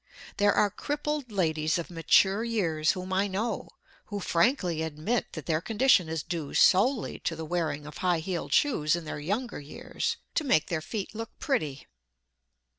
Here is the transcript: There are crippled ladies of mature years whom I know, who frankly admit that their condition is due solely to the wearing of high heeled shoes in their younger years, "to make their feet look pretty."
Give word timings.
There 0.37 0.51
are 0.55 0.71
crippled 0.71 1.31
ladies 1.31 1.77
of 1.77 1.91
mature 1.91 2.43
years 2.43 2.93
whom 2.93 3.13
I 3.13 3.27
know, 3.27 3.69
who 4.07 4.19
frankly 4.19 4.81
admit 4.81 5.33
that 5.33 5.45
their 5.45 5.61
condition 5.61 6.09
is 6.09 6.23
due 6.23 6.55
solely 6.55 7.19
to 7.19 7.35
the 7.35 7.45
wearing 7.45 7.85
of 7.85 7.97
high 7.97 8.17
heeled 8.17 8.51
shoes 8.51 8.95
in 8.95 9.05
their 9.05 9.19
younger 9.19 9.59
years, 9.59 10.17
"to 10.33 10.43
make 10.43 10.69
their 10.69 10.81
feet 10.81 11.13
look 11.13 11.29
pretty." 11.37 11.85